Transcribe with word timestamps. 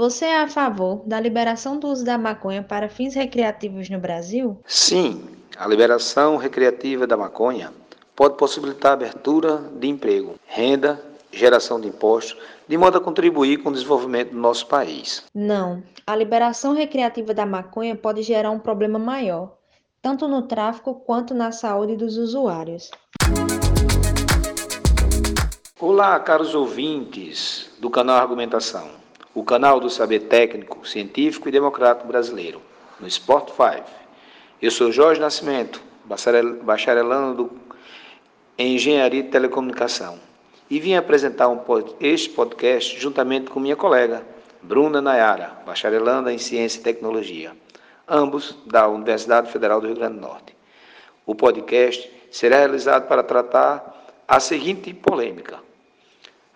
Você 0.00 0.24
é 0.24 0.40
a 0.40 0.48
favor 0.48 1.02
da 1.04 1.20
liberação 1.20 1.78
do 1.78 1.86
uso 1.88 2.06
da 2.06 2.16
maconha 2.16 2.62
para 2.62 2.88
fins 2.88 3.14
recreativos 3.14 3.90
no 3.90 3.98
Brasil? 3.98 4.58
Sim, 4.64 5.28
a 5.58 5.68
liberação 5.68 6.38
recreativa 6.38 7.06
da 7.06 7.18
maconha 7.18 7.70
pode 8.16 8.38
possibilitar 8.38 8.92
a 8.92 8.94
abertura 8.94 9.58
de 9.78 9.88
emprego, 9.88 10.36
renda, 10.46 10.98
geração 11.30 11.78
de 11.78 11.88
impostos, 11.88 12.40
de 12.66 12.78
modo 12.78 12.96
a 12.96 13.00
contribuir 13.02 13.58
com 13.58 13.68
o 13.68 13.72
desenvolvimento 13.74 14.30
do 14.30 14.38
nosso 14.38 14.66
país. 14.68 15.22
Não, 15.34 15.82
a 16.06 16.16
liberação 16.16 16.72
recreativa 16.72 17.34
da 17.34 17.44
maconha 17.44 17.94
pode 17.94 18.22
gerar 18.22 18.52
um 18.52 18.58
problema 18.58 18.98
maior, 18.98 19.58
tanto 20.00 20.26
no 20.26 20.48
tráfico 20.48 20.94
quanto 20.94 21.34
na 21.34 21.52
saúde 21.52 21.94
dos 21.94 22.16
usuários. 22.16 22.90
Olá, 25.78 26.18
caros 26.20 26.54
ouvintes 26.54 27.70
do 27.78 27.90
canal 27.90 28.16
Argumentação, 28.16 28.99
o 29.34 29.44
canal 29.44 29.78
do 29.78 29.88
saber 29.88 30.20
técnico, 30.20 30.86
científico 30.86 31.48
e 31.48 31.52
democrático 31.52 32.06
brasileiro, 32.06 32.60
no 32.98 33.10
5. 33.10 33.52
Eu 34.60 34.70
sou 34.70 34.90
Jorge 34.90 35.20
Nascimento, 35.20 35.80
bacharelando 36.62 37.44
do, 37.44 37.52
em 38.58 38.74
Engenharia 38.74 39.22
de 39.22 39.28
Telecomunicação, 39.28 40.18
e 40.68 40.78
vim 40.78 40.94
apresentar 40.94 41.48
um, 41.48 41.60
este 42.00 42.30
podcast 42.30 42.98
juntamente 42.98 43.50
com 43.50 43.60
minha 43.60 43.76
colega, 43.76 44.24
Bruna 44.62 45.00
Nayara, 45.00 45.62
bacharelanda 45.64 46.32
em 46.32 46.38
Ciência 46.38 46.80
e 46.80 46.82
Tecnologia, 46.82 47.52
ambos 48.08 48.56
da 48.66 48.88
Universidade 48.88 49.50
Federal 49.50 49.80
do 49.80 49.86
Rio 49.86 49.96
Grande 49.96 50.16
do 50.16 50.20
Norte. 50.20 50.56
O 51.24 51.34
podcast 51.34 52.10
será 52.30 52.58
realizado 52.58 53.08
para 53.08 53.22
tratar 53.22 54.24
a 54.28 54.38
seguinte 54.38 54.92
polêmica 54.92 55.70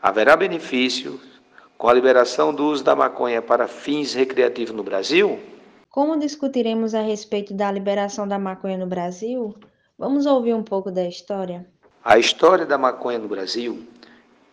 Haverá 0.05 0.37
benefício 0.37 1.19
com 1.77 1.89
a 1.89 1.93
liberação 1.93 2.55
do 2.55 2.65
uso 2.67 2.85
da 2.85 2.95
maconha 2.95 3.43
para 3.43 3.67
fins 3.67 4.15
recreativos 4.15 4.75
no 4.75 4.83
Brasil? 4.83 5.41
Como 5.91 6.19
discutiremos 6.19 6.95
a 6.95 7.01
respeito 7.01 7.55
da 7.55 7.71
liberação 7.71 8.27
da 8.27 8.39
maconha 8.39 8.77
no 8.77 8.87
Brasil, 8.87 9.55
vamos 9.99 10.27
ouvir 10.27 10.55
um 10.55 10.63
pouco 10.63 10.91
da 10.91 11.07
história. 11.07 11.67
A 12.05 12.19
história 12.19 12.67
da 12.67 12.77
maconha 12.77 13.19
no 13.19 13.29
Brasil 13.29 13.87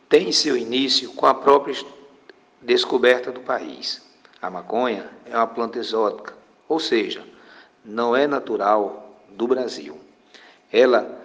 tem 0.07 0.31
seu 0.31 0.57
início 0.57 1.11
com 1.13 1.25
a 1.25 1.33
própria 1.33 1.75
descoberta 2.61 3.31
do 3.31 3.39
país. 3.39 4.01
A 4.41 4.49
maconha 4.49 5.09
é 5.25 5.35
uma 5.35 5.47
planta 5.47 5.79
exótica, 5.79 6.33
ou 6.67 6.79
seja, 6.79 7.23
não 7.83 8.15
é 8.15 8.27
natural 8.27 9.17
do 9.29 9.47
Brasil. 9.47 9.99
Ela, 10.71 11.19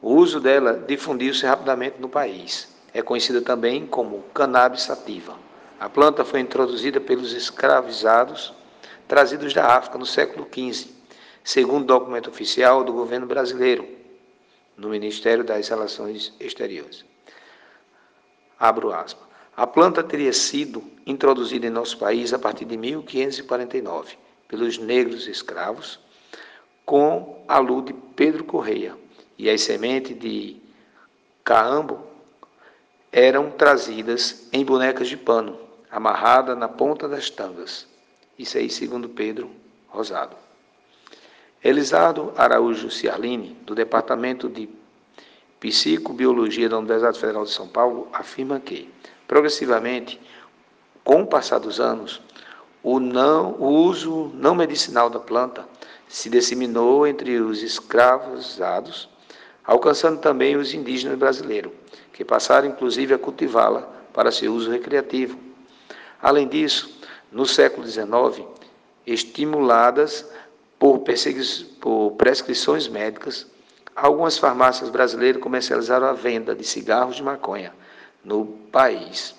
o 0.00 0.14
uso 0.14 0.40
dela 0.40 0.84
difundiu-se 0.86 1.44
rapidamente 1.44 2.00
no 2.00 2.08
país 2.08 2.77
é 2.98 3.02
conhecida 3.02 3.40
também 3.40 3.86
como 3.86 4.24
cannabis 4.34 4.82
sativa. 4.82 5.38
A 5.78 5.88
planta 5.88 6.24
foi 6.24 6.40
introduzida 6.40 7.00
pelos 7.00 7.32
escravizados 7.32 8.52
trazidos 9.06 9.54
da 9.54 9.76
África 9.76 9.96
no 9.96 10.04
século 10.04 10.46
XV, 10.52 10.90
segundo 11.44 11.86
documento 11.86 12.28
oficial 12.28 12.82
do 12.82 12.92
governo 12.92 13.26
brasileiro, 13.26 13.88
no 14.76 14.88
Ministério 14.88 15.44
das 15.44 15.68
Relações 15.68 16.34
Exteriores. 16.40 17.04
Abro 18.58 18.92
aspas. 18.92 19.28
A 19.56 19.66
planta 19.66 20.02
teria 20.02 20.32
sido 20.32 20.82
introduzida 21.06 21.66
em 21.66 21.70
nosso 21.70 21.98
país 21.98 22.32
a 22.32 22.38
partir 22.38 22.64
de 22.64 22.76
1549 22.76 24.16
pelos 24.48 24.76
negros 24.76 25.28
escravos, 25.28 26.00
com 26.84 27.44
a 27.46 27.58
luz 27.58 27.86
de 27.86 27.92
Pedro 27.92 28.42
Correia, 28.42 28.96
e 29.36 29.48
as 29.48 29.60
sementes 29.60 30.18
de 30.18 30.56
caambo 31.44 32.07
eram 33.12 33.50
trazidas 33.50 34.48
em 34.52 34.64
bonecas 34.64 35.08
de 35.08 35.16
pano, 35.16 35.58
amarrada 35.90 36.54
na 36.54 36.68
ponta 36.68 37.08
das 37.08 37.30
tangas. 37.30 37.86
Isso 38.38 38.58
aí, 38.58 38.68
segundo 38.70 39.08
Pedro 39.08 39.50
Rosado. 39.88 40.36
Elisardo 41.62 42.32
Araújo 42.36 42.90
Ciarline, 42.90 43.56
do 43.64 43.74
Departamento 43.74 44.48
de 44.48 44.68
Psicobiologia 45.58 46.68
da 46.68 46.78
Universidade 46.78 47.18
Federal 47.18 47.44
de 47.44 47.50
São 47.50 47.66
Paulo, 47.66 48.08
afirma 48.12 48.60
que, 48.60 48.88
progressivamente, 49.26 50.20
com 51.02 51.22
o 51.22 51.26
passar 51.26 51.58
dos 51.58 51.80
anos, 51.80 52.20
o, 52.82 53.00
não, 53.00 53.52
o 53.54 53.66
uso 53.66 54.30
não 54.34 54.54
medicinal 54.54 55.10
da 55.10 55.18
planta 55.18 55.66
se 56.06 56.30
disseminou 56.30 57.06
entre 57.06 57.40
os 57.40 57.62
escravizados, 57.62 59.08
alcançando 59.68 60.18
também 60.18 60.56
os 60.56 60.72
indígenas 60.72 61.18
brasileiros, 61.18 61.70
que 62.10 62.24
passaram 62.24 62.66
inclusive 62.66 63.12
a 63.12 63.18
cultivá-la 63.18 63.82
para 64.14 64.32
seu 64.32 64.54
uso 64.54 64.70
recreativo. 64.70 65.38
Além 66.22 66.48
disso, 66.48 66.98
no 67.30 67.44
século 67.44 67.86
XIX, 67.86 68.46
estimuladas 69.06 70.26
por, 70.78 71.04
por 71.82 72.12
prescrições 72.12 72.88
médicas, 72.88 73.46
algumas 73.94 74.38
farmácias 74.38 74.88
brasileiras 74.88 75.42
comercializaram 75.42 76.06
a 76.06 76.14
venda 76.14 76.54
de 76.54 76.64
cigarros 76.64 77.16
de 77.16 77.22
maconha 77.22 77.74
no 78.24 78.46
país 78.72 79.34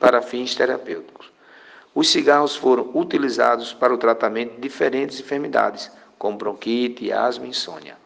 para 0.00 0.20
fins 0.22 0.56
terapêuticos. 0.56 1.30
Os 1.94 2.10
cigarros 2.10 2.56
foram 2.56 2.90
utilizados 2.94 3.72
para 3.72 3.94
o 3.94 3.98
tratamento 3.98 4.56
de 4.56 4.60
diferentes 4.60 5.20
enfermidades, 5.20 5.88
como 6.18 6.36
bronquite, 6.36 7.12
asma 7.12 7.46
e 7.46 7.50
insônia. 7.50 7.96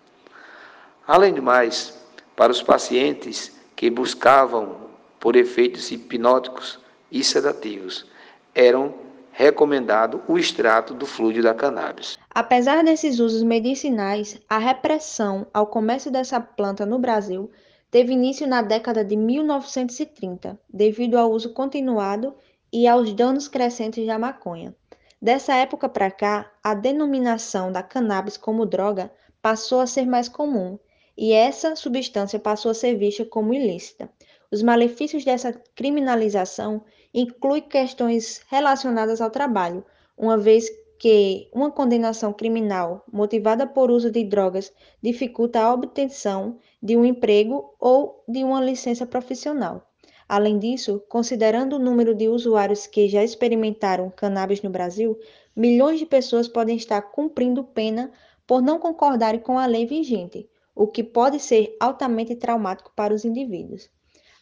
Além 1.07 1.35
do 1.35 1.43
mais, 1.43 2.03
para 2.35 2.51
os 2.51 2.63
pacientes 2.63 3.53
que 3.77 3.91
buscavam 3.91 4.89
por 5.21 5.37
efeitos 5.37 5.91
hipnóticos 5.91 6.79
e 7.13 7.23
sedativos. 7.23 8.07
Eram 8.55 8.95
recomendado 9.31 10.23
o 10.27 10.39
extrato 10.39 10.95
do 10.95 11.05
fluido 11.05 11.43
da 11.43 11.53
cannabis. 11.53 12.17
Apesar 12.31 12.83
desses 12.83 13.19
usos 13.19 13.43
medicinais, 13.43 14.41
a 14.49 14.57
repressão 14.57 15.47
ao 15.53 15.67
comércio 15.67 16.11
dessa 16.11 16.41
planta 16.41 16.87
no 16.87 16.99
Brasil 16.99 17.51
teve 17.91 18.15
início 18.15 18.47
na 18.47 18.63
década 18.63 19.05
de 19.05 19.15
1930, 19.15 20.59
devido 20.73 21.19
ao 21.19 21.31
uso 21.31 21.53
continuado 21.53 22.35
e 22.73 22.89
aos 22.89 23.13
danos 23.13 23.47
crescentes 23.47 24.07
da 24.07 24.19
maconha. 24.19 24.75
Dessa 25.21 25.55
época 25.55 25.87
para 25.87 26.11
cá, 26.11 26.51
a 26.63 26.75
denominação 26.75 27.71
da 27.71 27.83
cannabis 27.83 28.39
como 28.39 28.65
droga 28.65 29.13
passou 29.43 29.81
a 29.81 29.87
ser 29.87 30.07
mais 30.07 30.29
comum 30.29 30.79
e 31.17 31.33
essa 31.33 31.77
substância 31.77 32.39
passou 32.39 32.71
a 32.71 32.75
ser 32.75 32.97
vista 32.97 33.25
como 33.25 33.55
ilícita. 33.55 34.11
Os 34.51 34.63
malefícios 34.63 35.25
dessa 35.25 35.53
criminalização 35.75 36.85
incluem 37.13 37.63
questões 37.63 38.43
relacionadas 38.49 39.21
ao 39.21 39.31
trabalho, 39.31 39.85
uma 40.17 40.37
vez 40.37 40.69
que 40.99 41.49
uma 41.53 41.71
condenação 41.71 42.33
criminal 42.33 43.05
motivada 43.13 43.67
por 43.67 43.91
uso 43.91 44.11
de 44.11 44.25
drogas 44.25 44.73
dificulta 45.03 45.61
a 45.61 45.73
obtenção 45.73 46.59
de 46.83 46.97
um 46.97 47.05
emprego 47.05 47.75
ou 47.79 48.25
de 48.29 48.43
uma 48.43 48.61
licença 48.61 49.05
profissional. 49.07 49.87
Além 50.29 50.59
disso, 50.59 51.03
considerando 51.09 51.77
o 51.77 51.79
número 51.79 52.15
de 52.15 52.29
usuários 52.29 52.87
que 52.87 53.09
já 53.09 53.23
experimentaram 53.23 54.11
cannabis 54.11 54.63
no 54.63 54.71
Brasil, 54.71 55.19
milhões 55.55 55.99
de 55.99 56.07
pessoas 56.07 56.49
podem 56.49 56.77
estar 56.77 57.03
cumprindo 57.03 57.63
pena 57.63 58.11
por 58.47 58.63
não 58.63 58.79
concordarem 58.79 59.41
com 59.41 59.59
a 59.59 59.67
lei 59.67 59.87
vigente, 59.87 60.49
o 60.75 60.87
que 60.87 61.03
pode 61.03 61.39
ser 61.39 61.77
altamente 61.79 62.35
traumático 62.35 62.93
para 62.95 63.15
os 63.15 63.25
indivíduos. 63.25 63.89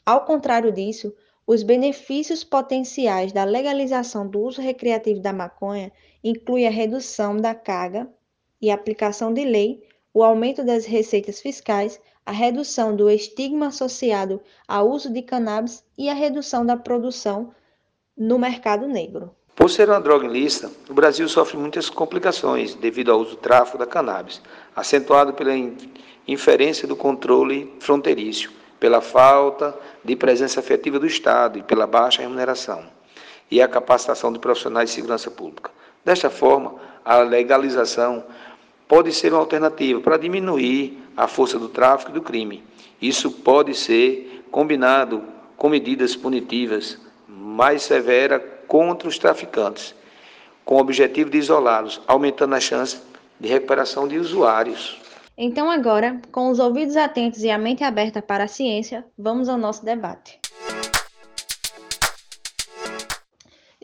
Ao 0.05 0.25
contrário 0.25 0.73
disso, 0.73 1.15
os 1.47 1.63
benefícios 1.63 2.45
potenciais 2.45 3.33
da 3.33 3.45
legalização 3.45 4.27
do 4.27 4.41
uso 4.41 4.61
recreativo 4.61 5.21
da 5.21 5.33
maconha 5.33 5.93
incluem 6.23 6.67
a 6.67 6.71
redução 6.71 7.37
da 7.37 7.55
carga 7.55 8.09
e 8.61 8.71
aplicação 8.71 9.35
de 9.35 9.45
lei, 9.45 9.83
o 10.15 10.23
aumento 10.23 10.65
das 10.65 10.85
receitas 10.85 11.41
fiscais, 11.41 12.01
a 12.25 12.33
redução 12.33 12.95
do 12.95 13.11
estigma 13.11 13.67
associado 13.67 14.41
ao 14.69 14.89
uso 14.89 15.13
de 15.13 15.23
cannabis 15.23 15.85
e 15.99 16.09
a 16.09 16.15
redução 16.15 16.65
da 16.65 16.77
produção 16.77 17.53
no 18.17 18.39
mercado 18.39 18.87
negro. 18.87 19.35
Por 19.55 19.69
ser 19.71 19.89
uma 19.89 20.01
droga 20.01 20.27
ilícita, 20.27 20.71
o 20.89 20.95
Brasil 20.95 21.29
sofre 21.29 21.59
muitas 21.59 21.91
complicações 21.91 22.75
devido 22.75 23.13
ao 23.13 23.21
uso 23.21 23.33
do 23.33 23.37
tráfico 23.37 23.77
da 23.77 23.87
cannabis, 23.87 24.41
acentuado 24.75 25.35
pela 25.35 25.53
inferência 26.27 26.89
do 26.89 26.97
controle 26.97 27.73
fronteiriço, 27.79 28.51
pela 28.81 29.03
falta 29.03 29.79
de 30.03 30.17
presença 30.17 30.59
efetiva 30.59 30.99
do 30.99 31.07
Estado 31.07 31.59
e 31.59 31.63
pela 31.63 31.87
baixa 31.87 32.23
remuneração, 32.23 32.85
e 33.51 33.61
a 33.61 33.69
capacitação 33.69 34.33
de 34.33 34.39
profissionais 34.39 34.89
de 34.89 34.97
segurança 34.97 35.31
pública. 35.31 35.71
Desta 36.03 36.31
forma, 36.31 36.75
a 37.05 37.19
legalização 37.19 38.25
pode 38.89 39.13
ser 39.13 39.33
uma 39.33 39.41
alternativa 39.41 40.01
para 40.01 40.17
diminuir 40.17 40.99
a 41.17 41.29
força 41.29 41.59
do 41.59 41.69
tráfico 41.69 42.11
e 42.11 42.15
do 42.15 42.23
crime. 42.23 42.65
Isso 43.01 43.31
pode 43.31 43.75
ser 43.75 44.45
combinado 44.51 45.23
com 45.57 45.69
medidas 45.69 46.17
punitivas 46.17 46.99
mais 47.29 47.83
severas 47.83 48.52
contra 48.69 49.09
os 49.09 49.19
traficantes, 49.19 49.95
com 50.65 50.77
o 50.77 50.81
objetivo 50.81 51.31
de 51.31 51.39
isolá-los, 51.39 52.01
aumentando 52.07 52.55
a 52.55 52.61
chance 52.61 53.01
de 53.39 53.49
recuperação 53.49 54.07
de 54.07 54.19
usuários. 54.19 55.01
Então, 55.37 55.71
agora, 55.71 56.21
com 56.31 56.51
os 56.51 56.59
ouvidos 56.59 56.97
atentos 56.97 57.43
e 57.43 57.51
a 57.51 57.59
mente 57.59 57.83
aberta 57.83 58.21
para 58.21 58.45
a 58.45 58.49
ciência, 58.49 59.05
vamos 59.19 59.49
ao 59.49 59.59
nosso 59.59 59.85
debate. 59.85 60.39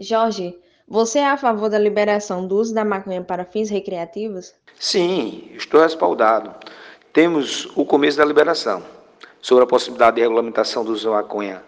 Jorge, 0.01 0.57
você 0.87 1.19
é 1.19 1.27
a 1.27 1.37
favor 1.37 1.69
da 1.69 1.79
liberação 1.79 2.47
do 2.47 2.57
uso 2.57 2.73
da 2.73 2.85
maconha 2.85 3.23
para 3.23 3.45
fins 3.45 3.69
recreativos? 3.69 4.55
Sim, 4.79 5.51
estou 5.55 5.83
respaldado. 5.83 6.55
Temos 7.13 7.67
o 7.77 7.85
começo 7.85 8.17
da 8.17 8.25
liberação 8.25 8.83
sobre 9.41 9.65
a 9.65 9.67
possibilidade 9.67 10.17
de 10.17 10.23
regulamentação 10.23 10.85
do 10.85 10.93
uso 10.93 11.11
da 11.11 11.17
maconha 11.17 11.63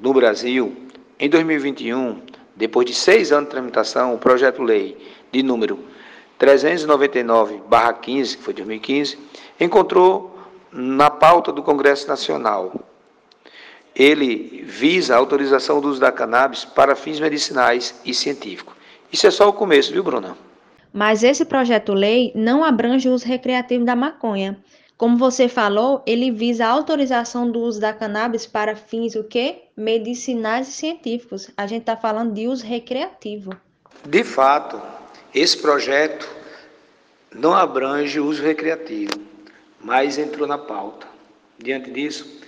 no 0.00 0.14
Brasil. 0.14 0.89
Em 1.22 1.28
2021, 1.28 2.22
depois 2.56 2.86
de 2.86 2.94
seis 2.94 3.30
anos 3.30 3.44
de 3.44 3.50
tramitação, 3.50 4.14
o 4.14 4.18
projeto-lei 4.18 4.96
de 5.30 5.42
número 5.42 5.78
399-15, 6.40 8.36
que 8.38 8.42
foi 8.42 8.54
2015, 8.54 9.18
encontrou 9.60 10.38
na 10.72 11.10
pauta 11.10 11.52
do 11.52 11.62
Congresso 11.62 12.08
Nacional. 12.08 12.72
Ele 13.94 14.64
visa 14.66 15.14
a 15.14 15.18
autorização 15.18 15.78
do 15.78 15.88
uso 15.90 16.00
da 16.00 16.10
cannabis 16.10 16.64
para 16.64 16.96
fins 16.96 17.20
medicinais 17.20 18.00
e 18.02 18.14
científicos. 18.14 18.74
Isso 19.12 19.26
é 19.26 19.30
só 19.30 19.46
o 19.46 19.52
começo, 19.52 19.92
viu, 19.92 20.02
Bruna? 20.02 20.38
Mas 20.90 21.22
esse 21.22 21.44
projeto-lei 21.44 22.32
não 22.34 22.64
abrange 22.64 23.10
o 23.10 23.12
uso 23.12 23.26
recreativo 23.26 23.84
da 23.84 23.94
maconha. 23.94 24.58
Como 25.00 25.16
você 25.16 25.48
falou, 25.48 26.02
ele 26.06 26.30
visa 26.30 26.66
a 26.66 26.68
autorização 26.68 27.50
do 27.50 27.60
uso 27.60 27.80
da 27.80 27.90
cannabis 27.90 28.44
para 28.44 28.76
fins 28.76 29.14
o 29.14 29.24
quê? 29.24 29.62
Medicinais 29.74 30.68
e 30.68 30.72
científicos. 30.72 31.50
A 31.56 31.66
gente 31.66 31.80
está 31.80 31.96
falando 31.96 32.34
de 32.34 32.46
uso 32.46 32.66
recreativo. 32.66 33.50
De 34.04 34.22
fato, 34.22 34.78
esse 35.34 35.56
projeto 35.56 36.28
não 37.34 37.54
abrange 37.54 38.20
o 38.20 38.26
uso 38.26 38.42
recreativo, 38.42 39.12
mas 39.80 40.18
entrou 40.18 40.46
na 40.46 40.58
pauta. 40.58 41.06
Diante 41.58 41.90
disso, 41.90 42.38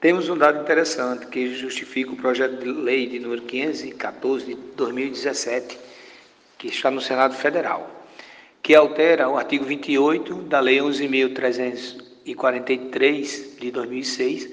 temos 0.00 0.28
um 0.28 0.36
dado 0.36 0.62
interessante 0.62 1.28
que 1.28 1.54
justifica 1.54 2.10
o 2.10 2.16
projeto 2.16 2.58
de 2.58 2.72
lei 2.72 3.06
de 3.06 3.20
número 3.20 3.42
514 3.42 4.46
de 4.46 4.54
2017, 4.56 5.78
que 6.58 6.66
está 6.66 6.90
no 6.90 7.00
Senado 7.00 7.36
Federal, 7.36 7.88
que 8.64 8.74
altera 8.74 9.28
o 9.28 9.36
artigo 9.36 9.64
28 9.66 10.34
da 10.44 10.58
Lei 10.58 10.78
11.343 10.78 13.58
de 13.60 13.70
2006, 13.70 14.48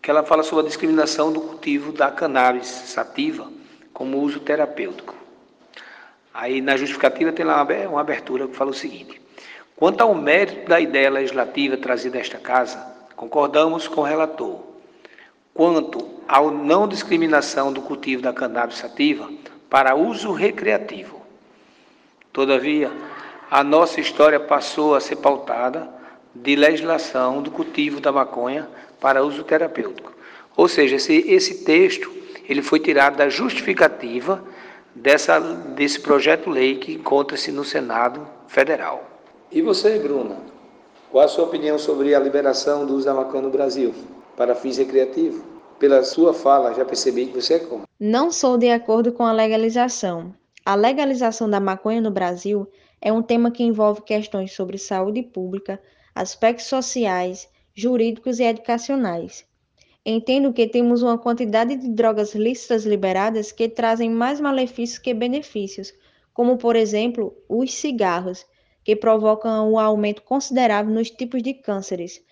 que 0.00 0.10
ela 0.10 0.22
fala 0.22 0.42
sobre 0.42 0.64
a 0.64 0.68
discriminação 0.68 1.30
do 1.30 1.42
cultivo 1.42 1.92
da 1.92 2.10
cannabis 2.10 2.66
sativa 2.66 3.52
como 3.92 4.22
uso 4.22 4.40
terapêutico. 4.40 5.14
Aí 6.32 6.62
na 6.62 6.78
justificativa 6.78 7.32
tem 7.32 7.44
lá 7.44 7.62
uma 7.90 8.00
abertura 8.00 8.48
que 8.48 8.56
fala 8.56 8.70
o 8.70 8.74
seguinte: 8.74 9.20
quanto 9.76 10.00
ao 10.00 10.14
mérito 10.14 10.66
da 10.66 10.80
ideia 10.80 11.10
legislativa 11.10 11.76
trazida 11.76 12.16
a 12.16 12.22
esta 12.22 12.38
casa, 12.38 12.78
concordamos 13.14 13.86
com 13.86 14.00
o 14.00 14.04
relator. 14.04 14.60
Quanto 15.52 16.14
à 16.26 16.40
não 16.40 16.88
discriminação 16.88 17.74
do 17.74 17.82
cultivo 17.82 18.22
da 18.22 18.32
cannabis 18.32 18.78
sativa 18.78 19.30
para 19.68 19.94
uso 19.94 20.32
recreativo. 20.32 21.20
Todavia, 22.32 22.90
a 23.54 23.62
nossa 23.62 24.00
história 24.00 24.40
passou 24.40 24.96
a 24.96 25.00
ser 25.00 25.14
pautada 25.14 25.88
de 26.34 26.56
legislação 26.56 27.40
do 27.40 27.52
cultivo 27.52 28.00
da 28.00 28.10
maconha 28.10 28.68
para 29.00 29.22
uso 29.22 29.44
terapêutico. 29.44 30.12
Ou 30.56 30.66
seja, 30.66 30.96
esse, 30.96 31.18
esse 31.30 31.64
texto 31.64 32.10
ele 32.48 32.62
foi 32.62 32.80
tirado 32.80 33.16
da 33.16 33.28
justificativa 33.28 34.42
dessa, 34.92 35.38
desse 35.38 36.00
projeto-lei 36.00 36.78
que 36.78 36.94
encontra-se 36.94 37.52
no 37.52 37.64
Senado 37.64 38.26
Federal. 38.48 39.08
E 39.52 39.62
você, 39.62 40.00
Bruna? 40.00 40.36
Qual 41.12 41.24
a 41.24 41.28
sua 41.28 41.44
opinião 41.44 41.78
sobre 41.78 42.12
a 42.12 42.18
liberação 42.18 42.84
do 42.84 42.96
uso 42.96 43.06
da 43.06 43.14
maconha 43.14 43.44
no 43.44 43.50
Brasil 43.50 43.94
para 44.36 44.56
fins 44.56 44.78
recreativos? 44.78 45.40
Pela 45.78 46.02
sua 46.02 46.34
fala, 46.34 46.74
já 46.74 46.84
percebi 46.84 47.26
que 47.26 47.40
você 47.40 47.54
é 47.54 47.58
como. 47.60 47.84
Não 48.00 48.32
sou 48.32 48.58
de 48.58 48.68
acordo 48.68 49.12
com 49.12 49.24
a 49.24 49.30
legalização. 49.30 50.34
A 50.66 50.74
legalização 50.74 51.48
da 51.48 51.60
maconha 51.60 52.00
no 52.00 52.10
Brasil 52.10 52.66
é 53.04 53.12
um 53.12 53.22
tema 53.22 53.50
que 53.50 53.62
envolve 53.62 54.00
questões 54.00 54.52
sobre 54.52 54.78
saúde 54.78 55.22
pública, 55.22 55.78
aspectos 56.14 56.64
sociais, 56.64 57.46
jurídicos 57.74 58.40
e 58.40 58.44
educacionais. 58.44 59.44
Entendo 60.06 60.54
que 60.54 60.66
temos 60.66 61.02
uma 61.02 61.18
quantidade 61.18 61.76
de 61.76 61.90
drogas 61.90 62.34
lícitas 62.34 62.86
liberadas 62.86 63.52
que 63.52 63.68
trazem 63.68 64.10
mais 64.10 64.40
malefícios 64.40 64.98
que 64.98 65.12
benefícios, 65.12 65.92
como, 66.32 66.56
por 66.56 66.76
exemplo, 66.76 67.36
os 67.46 67.74
cigarros, 67.74 68.46
que 68.82 68.96
provocam 68.96 69.72
um 69.72 69.78
aumento 69.78 70.22
considerável 70.22 70.92
nos 70.92 71.10
tipos 71.10 71.42
de 71.42 71.52
cânceres, 71.52 72.22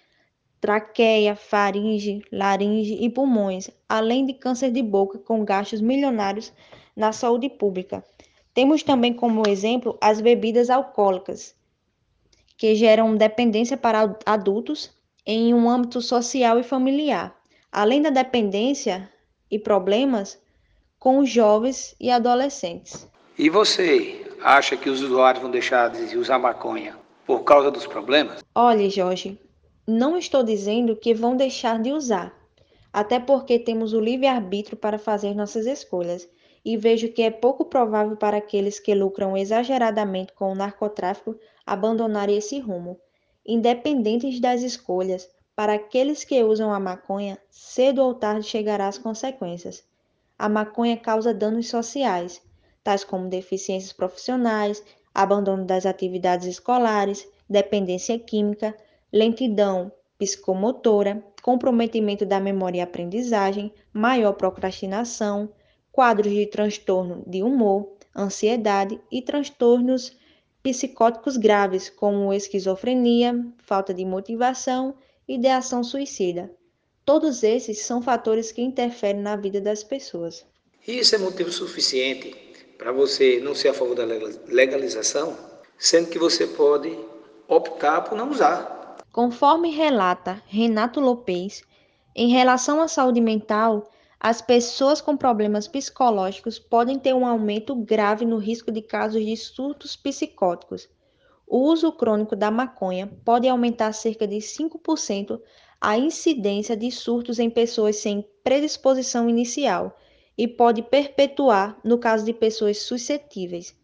traqueia, 0.59 1.37
faringe, 1.37 2.23
laringe 2.33 2.95
e 2.95 3.11
pulmões, 3.11 3.71
além 3.87 4.25
de 4.25 4.33
câncer 4.33 4.71
de 4.71 4.83
boca 4.83 5.19
com 5.19 5.45
gastos 5.45 5.83
milionários 5.83 6.51
na 6.97 7.13
saúde 7.13 7.51
pública. 7.51 8.03
Temos 8.55 8.83
também 8.83 9.13
como 9.13 9.49
exemplo 9.49 9.97
as 10.01 10.21
bebidas 10.21 10.71
alcoólicas, 10.71 11.55
que 12.57 12.75
geram 12.75 13.17
dependência 13.17 13.77
para 13.77 14.17
adultos 14.27 14.91
em 15.27 15.55
um 15.55 15.69
âmbito 15.69 16.01
social 16.01 16.59
e 16.59 16.63
familiar 16.63 17.35
além 17.73 18.03
da 18.03 18.11
dependência 18.11 19.11
e 19.51 19.59
problemas 19.59 20.39
com 20.99 21.19
os 21.19 21.31
jovens 21.31 21.97
e 21.99 22.11
adolescentes. 22.11 23.09
E 23.39 23.49
você 23.49 24.27
acha 24.43 24.77
que 24.77 24.91
os 24.91 25.01
usuários 25.01 25.43
vão 25.43 25.51
deixar 25.51 25.89
de 25.89 26.19
usar 26.19 26.39
maconha 26.39 26.97
por 27.27 27.43
causa 27.45 27.71
dos 27.71 27.87
problemas? 27.87 28.45
Olhe, 28.55 28.91
Jorge, 28.91 29.41
não 29.87 30.19
estou 30.19 30.45
dizendo 30.45 30.95
que 30.95 31.15
vão 31.15 31.35
deixar 31.35 31.81
de 31.81 31.93
usar, 31.93 32.33
até 32.93 33.19
porque 33.19 33.59
temos 33.59 33.95
o 33.95 34.01
livre-arbítrio 34.01 34.77
para 34.77 34.99
fazer 34.99 35.35
nossas 35.35 35.67
escolhas. 35.67 36.29
E 36.65 36.77
vejo 36.77 37.09
que 37.09 37.23
é 37.23 37.31
pouco 37.31 37.65
provável 37.65 38.17
para 38.17 38.37
aqueles 38.37 38.79
que 38.79 38.95
lucram 38.95 39.37
exageradamente 39.37 40.33
com 40.33 40.53
o 40.53 40.55
narcotráfico 40.55 41.37
abandonarem 41.67 42.37
esse 42.37 42.59
rumo. 42.61 42.99
Independentes 43.45 44.41
das 44.41 44.63
escolhas, 44.63 45.29
para 45.57 45.75
aqueles 45.75 46.25
que 46.25 46.43
usam 46.43 46.73
a 46.73 46.81
maconha, 46.81 47.39
cedo 47.51 48.03
ou 48.03 48.15
tarde 48.15 48.47
chegará 48.47 48.89
as 48.89 48.99
consequências. 48.99 49.85
A 50.39 50.49
maconha 50.49 50.97
causa 50.97 51.35
danos 51.35 51.69
sociais, 51.69 52.41
tais 52.83 53.05
como 53.05 53.29
deficiências 53.29 53.93
profissionais, 53.93 54.83
abandono 55.15 55.65
das 55.65 55.85
atividades 55.85 56.47
escolares, 56.47 57.29
dependência 57.49 58.19
química, 58.19 58.77
lentidão 59.13 59.93
psicomotora, 60.19 61.23
comprometimento 61.43 62.25
da 62.25 62.39
memória 62.39 62.79
e 62.79 62.81
aprendizagem, 62.81 63.73
maior 63.93 64.33
procrastinação, 64.35 65.49
quadros 65.93 66.33
de 66.33 66.47
transtorno 66.47 67.23
de 67.27 67.43
humor, 67.43 67.93
ansiedade 68.17 69.01
e 69.11 69.23
transtornos 69.23 70.17
psicóticos 70.63 71.37
graves, 71.37 71.91
como 71.91 72.33
esquizofrenia, 72.33 73.47
falta 73.59 73.95
de 73.95 74.05
motivação 74.05 74.97
ideação 75.27 75.83
suicida. 75.83 76.51
Todos 77.05 77.43
esses 77.43 77.81
são 77.81 78.01
fatores 78.01 78.53
que 78.53 78.63
interferem 78.63 79.23
na 79.23 79.37
vida 79.37 79.61
das 79.61 79.83
pessoas. 79.83 80.45
Isso 80.87 81.15
é 81.15 81.19
motivo 81.19 81.51
suficiente 81.51 82.35
para 82.79 82.93
você 82.93 83.41
não 83.41 83.55
ser 83.55 83.69
a 83.69 83.75
favor 83.75 83.95
da 83.95 84.05
legalização, 84.47 85.37
sendo 85.79 86.09
que 86.09 86.19
você 86.19 86.47
pode 86.47 86.97
optar 87.49 88.03
por 88.03 88.17
não 88.17 88.31
usar. 88.31 88.99
Conforme 89.13 89.71
relata 89.71 90.43
Renato 90.47 91.01
Lopes, 91.01 91.63
em 92.15 92.29
relação 92.29 92.81
à 92.81 92.89
saúde 92.89 93.21
mental, 93.21 93.91
as 94.25 94.41
pessoas 94.41 95.01
com 95.01 95.17
problemas 95.17 95.67
psicológicos 95.67 96.59
podem 96.59 96.99
ter 96.99 97.13
um 97.13 97.27
aumento 97.27 97.75
grave 97.75 98.25
no 98.25 98.39
risco 98.39 98.71
de 98.71 98.81
casos 98.81 99.25
de 99.25 99.37
surtos 99.37 99.97
psicóticos 99.97 100.89
o 101.53 101.59
uso 101.71 101.93
crônico 101.93 102.35
da 102.35 102.51
maconha 102.51 103.07
pode 103.27 103.47
aumentar 103.47 103.93
cerca 103.93 104.27
de 104.27 104.37
5% 104.37 105.39
a 105.79 105.99
incidência 105.99 106.75
de 106.75 106.91
surtos 106.91 107.39
em 107.39 107.51
pessoas 107.51 107.97
sem 107.97 108.27
predisposição 108.43 109.29
inicial 109.29 109.95
e 110.39 110.49
pode 110.49 110.81
perpetuar 110.81 111.79
no 111.85 111.99
caso 111.99 112.25
de 112.25 112.33
pessoas 112.33 112.79
suscetíveis. 112.79 113.77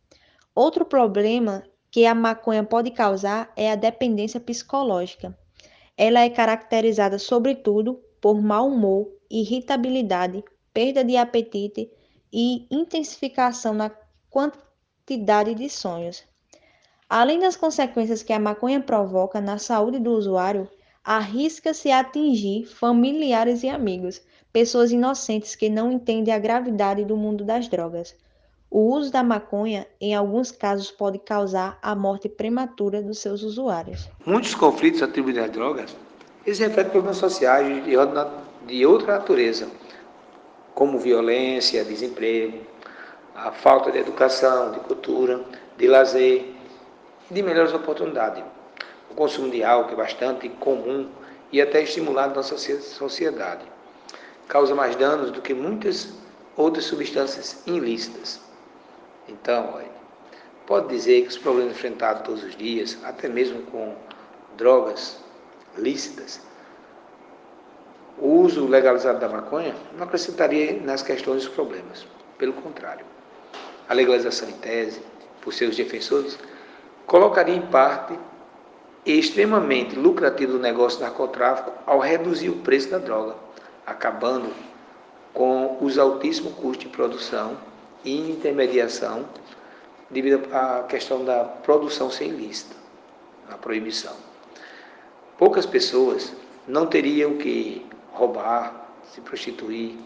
Outro 0.54 0.86
problema 0.86 1.62
que 1.90 2.06
a 2.06 2.14
maconha 2.14 2.64
pode 2.64 2.90
causar 2.90 3.52
é 3.54 3.70
a 3.70 3.76
dependência 3.76 4.40
psicológica. 4.40 5.38
Ela 5.94 6.20
é 6.20 6.30
caracterizada, 6.30 7.18
sobretudo, 7.18 8.00
por 8.18 8.40
mau 8.40 8.66
humor, 8.66 9.12
irritabilidade, 9.30 10.44
perda 10.72 11.04
de 11.04 11.16
apetite 11.16 11.90
e 12.32 12.66
intensificação 12.70 13.74
na 13.74 13.90
quantidade 14.30 15.54
de 15.54 15.68
sonhos. 15.68 16.22
Além 17.08 17.40
das 17.40 17.56
consequências 17.56 18.22
que 18.22 18.32
a 18.32 18.38
maconha 18.38 18.80
provoca 18.80 19.40
na 19.40 19.58
saúde 19.58 19.98
do 19.98 20.12
usuário, 20.12 20.68
arrisca-se 21.02 21.90
a 21.90 22.00
atingir 22.00 22.66
familiares 22.66 23.62
e 23.62 23.68
amigos, 23.68 24.20
pessoas 24.52 24.92
inocentes 24.92 25.56
que 25.56 25.70
não 25.70 25.90
entendem 25.90 26.34
a 26.34 26.38
gravidade 26.38 27.04
do 27.04 27.16
mundo 27.16 27.44
das 27.44 27.66
drogas. 27.68 28.14
O 28.70 28.94
uso 28.94 29.10
da 29.10 29.22
maconha, 29.22 29.86
em 29.98 30.14
alguns 30.14 30.50
casos, 30.50 30.90
pode 30.90 31.18
causar 31.18 31.78
a 31.80 31.94
morte 31.94 32.28
prematura 32.28 33.02
dos 33.02 33.18
seus 33.18 33.42
usuários. 33.42 34.06
Muitos 34.26 34.54
conflitos 34.54 35.02
atribuídos 35.02 35.44
às 35.44 35.50
drogas 35.50 35.96
eles 36.48 36.58
refletem 36.60 36.92
problemas 36.92 37.18
sociais 37.18 37.86
de 38.68 38.84
outra 38.84 39.14
natureza, 39.14 39.66
como 40.74 40.98
violência, 40.98 41.82
desemprego, 41.84 42.60
a 43.34 43.50
falta 43.50 43.90
de 43.90 43.98
educação, 43.98 44.72
de 44.72 44.80
cultura, 44.80 45.42
de 45.78 45.88
lazer 45.88 46.52
e 47.30 47.34
de 47.34 47.42
melhores 47.42 47.72
oportunidades. 47.72 48.44
O 49.10 49.14
consumo 49.14 49.50
de 49.50 49.64
álcool 49.64 49.94
é 49.94 49.96
bastante 49.96 50.50
comum 50.50 51.08
e 51.50 51.62
até 51.62 51.82
estimulado 51.82 52.36
na 52.36 52.42
sociedade. 52.42 53.64
Causa 54.46 54.74
mais 54.74 54.94
danos 54.96 55.30
do 55.30 55.40
que 55.40 55.54
muitas 55.54 56.12
outras 56.54 56.84
substâncias 56.84 57.62
ilícitas. 57.66 58.38
Então, 59.26 59.80
pode 60.66 60.88
dizer 60.88 61.22
que 61.22 61.28
os 61.28 61.38
problemas 61.38 61.72
enfrentados 61.72 62.22
todos 62.22 62.44
os 62.44 62.54
dias, 62.54 62.98
até 63.02 63.28
mesmo 63.28 63.62
com 63.62 63.94
drogas 64.58 65.18
lícitas, 65.78 66.42
o 68.20 68.40
uso 68.40 68.66
legalizado 68.66 69.20
da 69.20 69.28
maconha 69.28 69.74
não 69.96 70.04
acrescentaria 70.04 70.80
nas 70.80 71.02
questões 71.02 71.44
dos 71.44 71.54
problemas. 71.54 72.06
Pelo 72.36 72.52
contrário, 72.52 73.04
a 73.88 73.94
legalização 73.94 74.48
em 74.48 74.52
tese, 74.52 75.00
por 75.40 75.52
seus 75.52 75.76
defensores, 75.76 76.38
colocaria 77.06 77.54
em 77.54 77.62
parte 77.62 78.18
extremamente 79.06 79.96
lucrativo 79.96 80.52
do 80.52 80.58
negócio 80.58 80.98
do 80.98 81.04
narcotráfico 81.04 81.72
ao 81.86 81.98
reduzir 81.98 82.50
o 82.50 82.56
preço 82.56 82.90
da 82.90 82.98
droga, 82.98 83.34
acabando 83.86 84.52
com 85.32 85.78
os 85.80 85.98
altíssimos 85.98 86.52
custos 86.54 86.86
de 86.86 86.88
produção 86.88 87.56
e 88.04 88.30
intermediação 88.32 89.24
devido 90.10 90.54
à 90.54 90.84
questão 90.88 91.24
da 91.24 91.44
produção 91.44 92.10
sem 92.10 92.30
lista, 92.30 92.74
a 93.50 93.56
proibição. 93.56 94.14
Poucas 95.38 95.64
pessoas 95.64 96.32
não 96.66 96.86
teriam 96.86 97.36
que 97.36 97.86
roubar, 98.18 98.90
se 99.12 99.20
prostituir, 99.20 99.96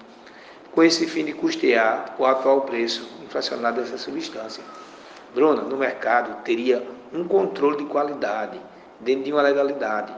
com 0.72 0.82
esse 0.82 1.06
fim 1.06 1.24
de 1.24 1.32
custear 1.32 2.14
o 2.18 2.26
atual 2.26 2.60
preço 2.62 3.08
inflacionado 3.24 3.80
dessa 3.80 3.96
substância. 3.96 4.62
Bruna, 5.34 5.62
no 5.62 5.76
mercado 5.76 6.42
teria 6.44 6.86
um 7.12 7.26
controle 7.26 7.78
de 7.78 7.84
qualidade 7.86 8.60
dentro 9.00 9.24
de 9.24 9.32
uma 9.32 9.42
legalidade. 9.42 10.12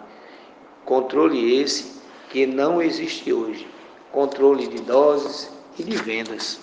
Controle 0.85 1.61
esse 1.61 2.01
que 2.31 2.47
não 2.47 2.83
existe 2.83 3.33
hoje. 3.33 3.67
Controle 4.11 4.67
de 4.67 4.83
doses 4.83 5.51
e 5.79 5.83
de 5.85 5.97
vendas. 5.97 6.61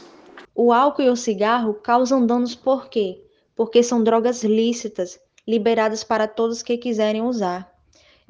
O 0.53 0.73
álcool 0.73 1.03
e 1.03 1.09
o 1.09 1.15
cigarro 1.15 1.73
causam 1.73 2.25
danos 2.25 2.55
por 2.55 2.89
quê? 2.89 3.23
Porque 3.55 3.81
são 3.81 4.03
drogas 4.03 4.43
lícitas, 4.43 5.19
liberadas 5.47 6.03
para 6.03 6.27
todos 6.27 6.61
que 6.61 6.77
quiserem 6.77 7.21
usar. 7.21 7.70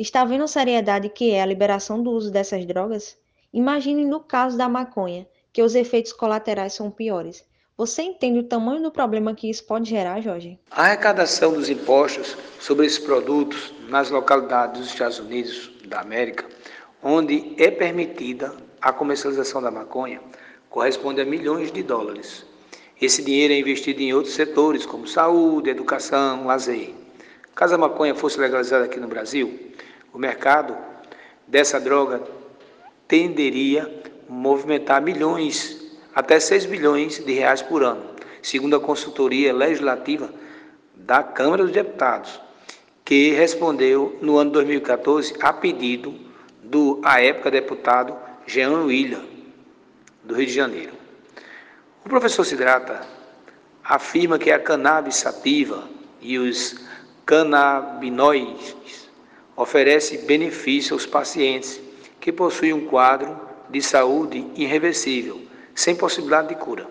Está 0.02 0.26
vendo 0.26 0.46
a 0.46 0.48
seriedade 0.48 1.10
que 1.10 1.30
é 1.30 1.44
a 1.44 1.46
liberação 1.46 2.02
do 2.02 2.10
uso 2.10 2.32
dessas 2.32 2.66
drogas? 2.66 3.16
Imagine 3.54 4.04
no 4.04 4.20
caso 4.20 4.58
da 4.58 4.68
maconha, 4.68 5.28
que 5.54 5.62
os 5.62 5.76
efeitos 5.76 6.12
colaterais 6.12 6.74
são 6.74 6.90
piores. 6.90 7.46
Você 7.78 8.02
entende 8.02 8.40
o 8.40 8.44
tamanho 8.44 8.82
do 8.82 8.90
problema 8.90 9.36
que 9.36 9.48
isso 9.48 9.64
pode 9.64 9.88
gerar, 9.88 10.20
Jorge? 10.20 10.60
A 10.72 10.86
arrecadação 10.86 11.54
dos 11.54 11.70
impostos 11.70 12.36
sobre 12.60 12.88
esses 12.88 12.98
produtos 12.98 13.72
nas 13.90 14.10
localidades 14.10 14.82
dos 14.82 14.92
Estados 14.92 15.20
Unidos 15.20 15.70
da 15.86 16.00
América, 16.00 16.48
onde 17.04 17.54
é 17.60 17.70
permitida 17.70 18.56
a 18.82 18.92
comercialização 18.92 19.62
da 19.62 19.70
maconha, 19.70 20.20
corresponde 20.68 21.22
a 21.22 21.26
milhões 21.26 21.72
de 21.72 21.84
dólares. 21.84 22.44
Esse 23.00 23.24
dinheiro 23.24 23.54
é 23.54 23.60
investido 23.60 24.02
em 24.02 24.16
outros 24.16 24.34
setores, 24.34 24.84
como 24.84 25.06
saúde, 25.06 25.70
educação, 25.70 26.48
lazer. 26.48 26.92
Caso 27.54 27.76
a 27.76 27.78
maconha 27.78 28.16
fosse 28.16 28.40
legalizada 28.40 28.86
aqui 28.86 29.00
no 29.00 29.08
Brasil, 29.08 29.72
o 30.14 30.18
mercado 30.18 30.78
dessa 31.48 31.80
droga 31.80 32.22
tenderia 33.08 33.84
a 34.30 34.32
movimentar 34.32 35.02
milhões, 35.02 35.80
até 36.14 36.40
6 36.40 36.66
bilhões 36.66 37.20
de 37.24 37.34
reais 37.34 37.62
por 37.62 37.84
ano, 37.84 38.04
segundo 38.42 38.76
a 38.76 38.80
consultoria 38.80 39.54
legislativa 39.54 40.30
da 40.96 41.24
Câmara 41.24 41.64
dos 41.64 41.72
Deputados, 41.72 42.40
que 43.04 43.32
respondeu 43.32 44.18
no 44.22 44.38
ano 44.38 44.52
2014 44.52 45.36
a 45.42 45.52
pedido 45.52 46.14
do, 46.64 47.02
à 47.04 47.22
época, 47.22 47.52
deputado 47.52 48.16
Jean 48.46 48.84
William, 48.84 49.24
do 50.24 50.36
Rio 50.36 50.46
de 50.46 50.54
Janeiro. 50.54 50.94
O 52.06 52.10
professor 52.10 52.46
Sidrata 52.46 53.02
afirma 53.84 54.40
que 54.40 54.52
a 54.52 54.60
cannabis 54.60 55.16
sativa 55.16 55.84
e 56.22 56.38
os 56.38 56.76
canabinoides 57.26 59.10
oferece 59.56 60.18
benefício 60.20 60.94
aos 60.94 61.06
pacientes 61.06 61.80
que 62.20 62.32
possuem 62.32 62.74
um 62.74 62.86
quadro 62.86 63.40
de 63.70 63.82
saúde 63.82 64.46
irreversível, 64.56 65.42
sem 65.74 65.96
possibilidade 65.96 66.50
de 66.50 66.56
cura, 66.56 66.88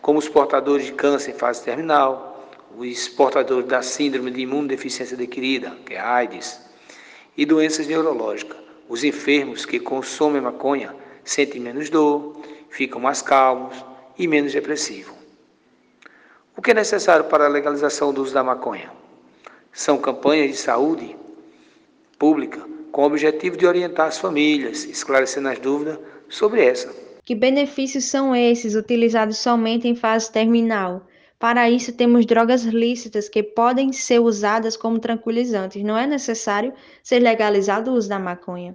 como 0.00 0.18
os 0.18 0.28
portadores 0.28 0.86
de 0.86 0.92
câncer 0.92 1.32
em 1.32 1.34
fase 1.34 1.62
terminal, 1.62 2.48
os 2.76 3.08
portadores 3.08 3.66
da 3.66 3.82
síndrome 3.82 4.30
de 4.30 4.42
imunodeficiência 4.42 5.14
adquirida, 5.14 5.76
que 5.84 5.94
é 5.94 6.00
AIDS, 6.00 6.60
e 7.36 7.44
doenças 7.44 7.86
neurológicas. 7.86 8.58
Os 8.88 9.04
enfermos 9.04 9.66
que 9.66 9.78
consomem 9.78 10.40
maconha 10.40 10.94
sentem 11.22 11.60
menos 11.60 11.90
dor, 11.90 12.40
ficam 12.70 13.00
mais 13.00 13.20
calmos 13.20 13.76
e 14.18 14.26
menos 14.26 14.52
depressivos. 14.52 15.14
O 16.56 16.62
que 16.62 16.70
é 16.72 16.74
necessário 16.74 17.26
para 17.26 17.44
a 17.44 17.48
legalização 17.48 18.12
do 18.12 18.22
uso 18.22 18.34
da 18.34 18.42
maconha? 18.42 18.90
São 19.72 19.98
campanhas 19.98 20.50
de 20.50 20.56
saúde 20.56 21.16
pública 22.18 22.66
com 22.90 23.02
o 23.02 23.06
objetivo 23.06 23.56
de 23.56 23.66
orientar 23.66 24.08
as 24.08 24.18
famílias, 24.18 24.84
esclarecendo 24.84 25.48
as 25.48 25.58
dúvidas 25.58 25.98
sobre 26.28 26.64
essa. 26.64 26.92
Que 27.24 27.34
benefícios 27.34 28.04
são 28.04 28.34
esses 28.34 28.74
utilizados 28.74 29.38
somente 29.38 29.86
em 29.86 29.94
fase 29.94 30.32
terminal? 30.32 31.06
Para 31.38 31.70
isso, 31.70 31.92
temos 31.92 32.26
drogas 32.26 32.62
lícitas 32.64 33.28
que 33.28 33.42
podem 33.42 33.92
ser 33.92 34.18
usadas 34.18 34.76
como 34.76 34.98
tranquilizantes. 34.98 35.84
Não 35.84 35.96
é 35.96 36.06
necessário 36.06 36.72
ser 37.02 37.20
legalizado 37.20 37.90
o 37.90 37.94
uso 37.94 38.08
da 38.08 38.18
maconha. 38.18 38.74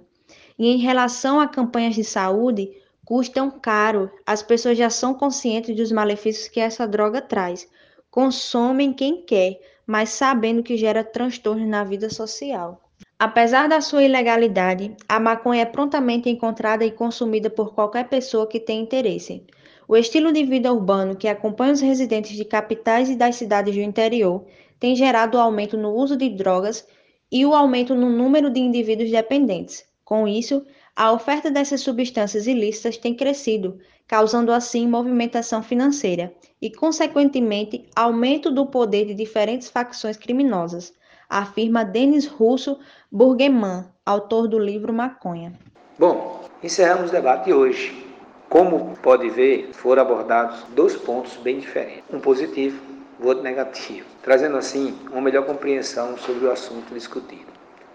E 0.58 0.68
em 0.68 0.78
relação 0.78 1.40
a 1.40 1.48
campanhas 1.48 1.94
de 1.94 2.04
saúde, 2.04 2.70
custam 3.04 3.50
caro. 3.50 4.10
As 4.24 4.42
pessoas 4.42 4.78
já 4.78 4.88
são 4.88 5.12
conscientes 5.12 5.76
dos 5.76 5.92
malefícios 5.92 6.48
que 6.48 6.60
essa 6.60 6.86
droga 6.86 7.20
traz. 7.20 7.68
Consomem 8.10 8.92
quem 8.92 9.22
quer, 9.26 9.60
mas 9.86 10.10
sabendo 10.10 10.62
que 10.62 10.76
gera 10.76 11.04
transtorno 11.04 11.66
na 11.66 11.84
vida 11.84 12.08
social. 12.08 12.80
Apesar 13.16 13.68
da 13.68 13.80
sua 13.80 14.02
ilegalidade, 14.02 14.96
a 15.08 15.20
maconha 15.20 15.62
é 15.62 15.64
prontamente 15.64 16.28
encontrada 16.28 16.84
e 16.84 16.90
consumida 16.90 17.48
por 17.48 17.72
qualquer 17.72 18.08
pessoa 18.08 18.46
que 18.46 18.58
tenha 18.58 18.82
interesse. 18.82 19.44
O 19.86 19.96
estilo 19.96 20.32
de 20.32 20.44
vida 20.44 20.72
urbano 20.72 21.14
que 21.14 21.28
acompanha 21.28 21.72
os 21.72 21.80
residentes 21.80 22.36
de 22.36 22.44
capitais 22.44 23.08
e 23.08 23.14
das 23.14 23.36
cidades 23.36 23.72
do 23.72 23.80
interior 23.80 24.44
tem 24.80 24.96
gerado 24.96 25.38
aumento 25.38 25.76
no 25.76 25.94
uso 25.94 26.16
de 26.16 26.28
drogas 26.28 26.86
e 27.30 27.46
o 27.46 27.54
aumento 27.54 27.94
no 27.94 28.10
número 28.10 28.50
de 28.50 28.58
indivíduos 28.58 29.10
dependentes. 29.10 29.84
Com 30.04 30.26
isso, 30.26 30.66
a 30.96 31.12
oferta 31.12 31.50
dessas 31.50 31.82
substâncias 31.82 32.48
ilícitas 32.48 32.96
tem 32.96 33.14
crescido, 33.14 33.78
causando 34.08 34.52
assim 34.52 34.88
movimentação 34.88 35.62
financeira 35.62 36.34
e, 36.60 36.68
consequentemente, 36.68 37.88
aumento 37.94 38.50
do 38.50 38.66
poder 38.66 39.06
de 39.06 39.14
diferentes 39.14 39.68
facções 39.68 40.16
criminosas 40.16 40.92
afirma 41.28 41.84
Denis 41.84 42.26
Russo 42.26 42.78
Burgueman, 43.10 43.86
autor 44.04 44.48
do 44.48 44.58
livro 44.58 44.92
Maconha. 44.92 45.52
Bom, 45.98 46.44
encerramos 46.62 47.10
o 47.10 47.12
debate 47.12 47.52
hoje. 47.52 48.04
Como 48.48 48.96
pode 48.98 49.28
ver, 49.30 49.70
foram 49.72 50.02
abordados 50.02 50.62
dois 50.74 50.94
pontos 50.96 51.36
bem 51.38 51.58
diferentes, 51.58 52.04
um 52.12 52.20
positivo 52.20 52.80
e 53.20 53.26
outro 53.26 53.42
negativo, 53.42 54.06
trazendo 54.22 54.56
assim 54.56 54.98
uma 55.10 55.20
melhor 55.20 55.44
compreensão 55.46 56.16
sobre 56.18 56.46
o 56.46 56.50
assunto 56.50 56.94
discutido. 56.94 57.46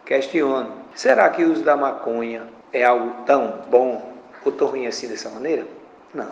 Questiono: 0.06 0.72
será 0.96 1.30
que 1.30 1.44
o 1.44 1.52
uso 1.52 1.64
da 1.64 1.78
maconha 1.78 2.48
é 2.74 2.84
algo 2.84 3.24
tão 3.26 3.62
bom 3.70 4.14
ou 4.44 4.52
tão 4.52 4.68
ruim 4.68 4.88
assim 4.88 5.08
dessa 5.08 5.30
maneira? 5.30 5.66
Não. 6.14 6.30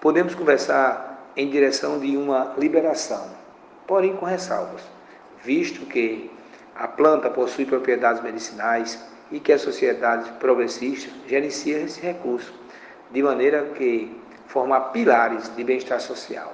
Podemos 0.00 0.34
conversar 0.34 1.32
em 1.36 1.50
direção 1.50 1.98
de 1.98 2.16
uma 2.16 2.54
liberação, 2.56 3.28
porém 3.86 4.16
com 4.16 4.24
ressalvas 4.24 4.82
visto 5.42 5.86
que 5.86 6.30
a 6.74 6.88
planta 6.88 7.30
possui 7.30 7.64
propriedades 7.64 8.22
medicinais 8.22 8.98
e 9.30 9.38
que 9.38 9.52
a 9.52 9.58
sociedade 9.58 10.30
progressista 10.38 11.10
gerencia 11.26 11.78
esse 11.78 12.00
recurso, 12.00 12.52
de 13.10 13.22
maneira 13.22 13.64
que 13.74 14.16
formar 14.46 14.80
pilares 14.92 15.54
de 15.54 15.62
bem-estar 15.62 16.00
social 16.00 16.52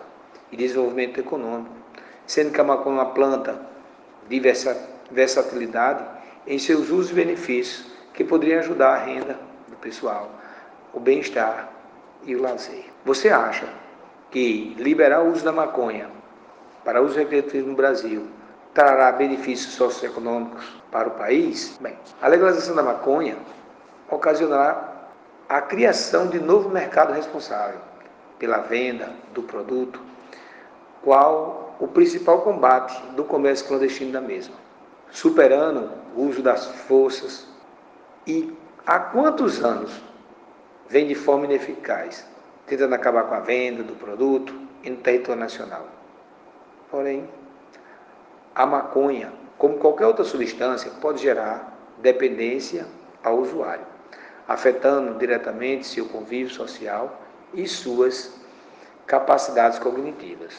e 0.50 0.56
desenvolvimento 0.56 1.18
econômico, 1.18 1.74
sendo 2.26 2.52
que 2.52 2.60
a 2.60 2.64
maconha 2.64 2.98
é 2.98 3.02
uma 3.02 3.14
planta 3.14 3.60
de 4.28 4.40
versatilidade 5.10 6.04
em 6.46 6.58
seus 6.58 6.90
usos 6.90 7.10
e 7.10 7.14
benefícios 7.14 7.86
que 8.12 8.24
poderiam 8.24 8.60
ajudar 8.60 8.94
a 8.94 8.98
renda 8.98 9.38
do 9.68 9.76
pessoal, 9.76 10.30
o 10.92 11.00
bem-estar 11.00 11.68
e 12.24 12.34
o 12.34 12.42
lazer. 12.42 12.84
Você 13.04 13.28
acha 13.28 13.68
que 14.30 14.74
liberar 14.78 15.22
o 15.22 15.32
uso 15.32 15.44
da 15.44 15.52
maconha 15.52 16.08
para 16.84 17.00
uso 17.00 17.16
recreativo 17.16 17.68
no 17.68 17.76
Brasil 17.76 18.26
trará 18.76 19.10
benefícios 19.10 19.72
socioeconômicos 19.72 20.62
para 20.92 21.08
o 21.08 21.12
país? 21.12 21.78
Bem, 21.80 21.98
a 22.20 22.28
legalização 22.28 22.76
da 22.76 22.82
maconha 22.82 23.38
ocasionará 24.10 25.08
a 25.48 25.62
criação 25.62 26.26
de 26.26 26.38
novo 26.38 26.68
mercado 26.68 27.14
responsável, 27.14 27.80
pela 28.38 28.58
venda 28.58 29.10
do 29.32 29.42
produto, 29.42 29.98
qual 31.02 31.74
o 31.80 31.88
principal 31.88 32.42
combate 32.42 33.00
do 33.12 33.24
comércio 33.24 33.66
clandestino 33.66 34.12
da 34.12 34.20
mesma, 34.20 34.54
superando 35.10 35.90
o 36.14 36.24
uso 36.24 36.42
das 36.42 36.66
forças 36.66 37.48
e 38.26 38.54
há 38.86 38.98
quantos 38.98 39.64
anos 39.64 40.02
vem 40.86 41.06
de 41.06 41.14
forma 41.14 41.46
ineficaz, 41.46 42.28
tentando 42.66 42.94
acabar 42.94 43.22
com 43.22 43.36
a 43.36 43.40
venda 43.40 43.82
do 43.82 43.94
produto 43.94 44.54
e 44.82 44.90
no 44.90 44.98
território 44.98 45.40
nacional. 45.40 45.86
Porém, 46.90 47.26
a 48.56 48.64
maconha, 48.64 49.34
como 49.58 49.76
qualquer 49.76 50.06
outra 50.06 50.24
substância, 50.24 50.90
pode 50.92 51.20
gerar 51.20 51.94
dependência 51.98 52.86
ao 53.22 53.38
usuário, 53.38 53.84
afetando 54.48 55.18
diretamente 55.18 55.86
seu 55.86 56.08
convívio 56.08 56.48
social 56.48 57.20
e 57.52 57.68
suas 57.68 58.34
capacidades 59.06 59.78
cognitivas. 59.78 60.56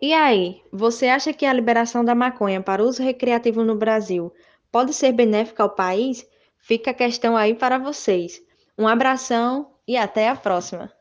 E 0.00 0.12
aí, 0.14 0.62
você 0.72 1.08
acha 1.08 1.32
que 1.32 1.44
a 1.44 1.52
liberação 1.52 2.04
da 2.04 2.14
maconha 2.14 2.62
para 2.62 2.84
uso 2.84 3.02
recreativo 3.02 3.64
no 3.64 3.74
Brasil 3.74 4.32
pode 4.70 4.94
ser 4.94 5.10
benéfica 5.10 5.64
ao 5.64 5.70
país? 5.70 6.24
Fica 6.60 6.92
a 6.92 6.94
questão 6.94 7.36
aí 7.36 7.54
para 7.54 7.76
vocês. 7.76 8.40
Um 8.78 8.86
abração 8.86 9.72
e 9.88 9.96
até 9.96 10.28
a 10.28 10.36
próxima! 10.36 10.95